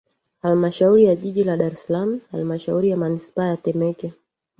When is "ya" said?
1.05-1.15, 2.89-2.97, 3.47-3.57